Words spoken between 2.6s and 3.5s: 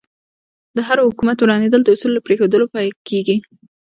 پیل کېږي.